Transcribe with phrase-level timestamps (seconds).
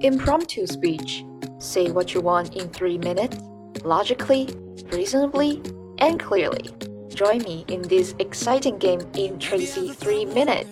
[0.00, 1.23] Impromptu speech.
[1.59, 3.37] Say what you want in three minutes,
[3.83, 4.47] logically,
[4.91, 5.61] reasonably,
[5.99, 6.69] and clearly.
[7.09, 10.67] Join me in this exciting game in Tracy Three Minutes.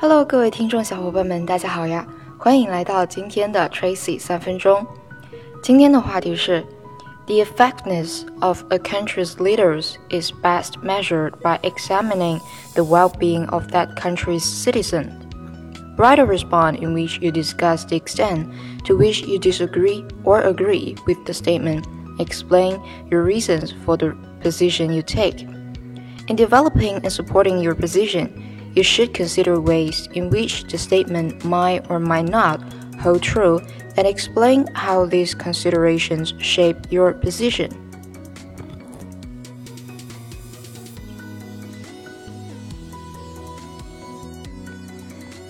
[0.00, 2.06] Hello，各位听众小伙伴们，大家好呀！
[2.38, 4.86] 欢迎来到今天的 Tracy 三分钟。
[5.62, 6.64] 今天的话题是
[7.26, 12.38] The effectiveness of a country's leaders is best measured by examining
[12.74, 15.20] the well-being of that country's citizen.
[15.96, 18.52] Write a response in which you discuss the extent
[18.84, 21.86] to which you disagree or agree with the statement.
[22.20, 25.42] Explain your reasons for the position you take.
[26.28, 31.88] In developing and supporting your position, you should consider ways in which the statement might
[31.90, 32.60] or might not
[33.00, 33.60] hold true
[33.96, 37.83] and explain how these considerations shape your position.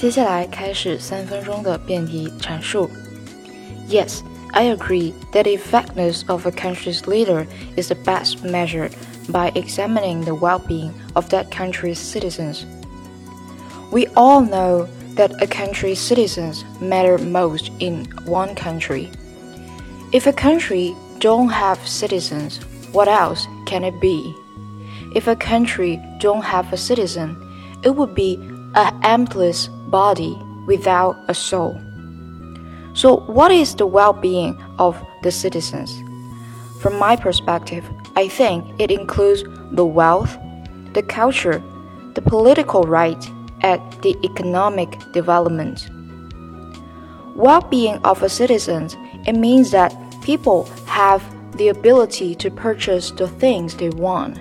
[0.00, 2.90] 接下来开始三分钟的辩题阐述。
[3.88, 4.20] Yes,
[4.52, 8.92] I agree that the effectiveness of a country's leader is the best measured
[9.28, 12.64] by examining the well-being of that country's citizens.
[13.92, 19.10] We all know that a country's citizens matter most in one country.
[20.12, 22.60] If a country don't have citizens,
[22.92, 24.34] what else can it be?
[25.14, 27.36] If a country don't have a citizen,
[27.82, 28.38] it would be
[28.74, 31.79] a aimless body without a soul.
[32.93, 36.01] So, what is the well being of the citizens?
[36.81, 40.37] From my perspective, I think it includes the wealth,
[40.93, 41.61] the culture,
[42.15, 43.23] the political right,
[43.61, 45.89] and the economic development.
[47.35, 51.23] Well being of a citizens, it means that people have
[51.57, 54.39] the ability to purchase the things they want.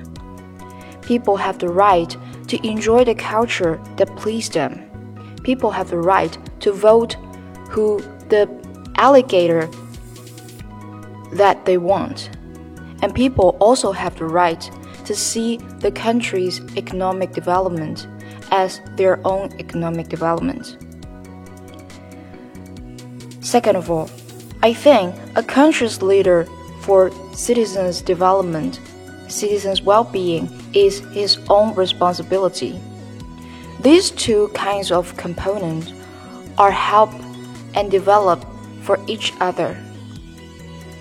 [1.03, 2.17] People have the right
[2.49, 4.90] to enjoy the culture that pleases them
[5.43, 7.15] people have the right to vote
[7.69, 8.49] who the
[8.97, 9.69] alligator
[11.33, 12.31] that they want.
[13.03, 14.71] And people also have the right
[15.05, 18.07] to see the country's economic development
[18.51, 20.77] as their own economic development.
[23.41, 24.11] Second of all,
[24.63, 26.47] I think a country's leader
[26.83, 28.81] for citizens' development,
[29.29, 32.81] citizens' well being, is his own responsibility.
[33.83, 35.91] These two kinds of components
[36.59, 37.11] are help
[37.75, 38.45] and develop
[38.83, 39.75] for each other.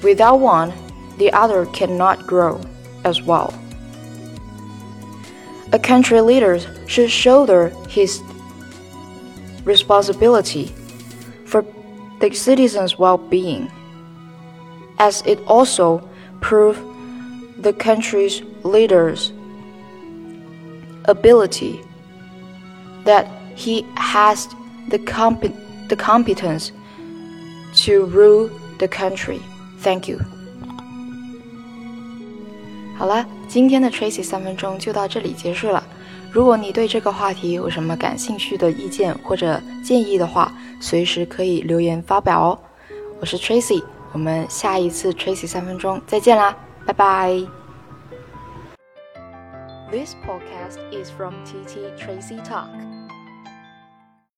[0.01, 0.71] Without one,
[1.17, 2.61] the other cannot grow
[3.03, 3.53] as well.
[5.73, 6.57] A country leader
[6.87, 8.21] should shoulder his
[9.65, 10.73] responsibility
[11.45, 11.65] for
[12.21, 13.69] the citizens' well-being,
[14.99, 16.07] as it also
[16.39, 16.79] proves
[17.57, 19.33] the country's leaders'
[21.03, 21.81] ability
[23.08, 23.26] that
[23.56, 24.46] he has
[24.90, 25.42] the, comp
[25.88, 26.70] the competence
[27.84, 29.40] to rule the country.
[29.80, 30.18] Thank you.
[32.96, 35.82] 好了，今天的 Tracy 三分钟就到这里结束了。
[36.30, 42.58] 如果你对这个话题有什么感兴趣的意见或者建议的话，随时可以留言发表哦。
[43.20, 43.82] 我是 Tracy，
[44.12, 46.56] 我们下一次 Tracy 三分钟再见啦，
[46.86, 47.30] 拜拜。
[49.90, 52.87] This podcast is from TT Tracy Talk.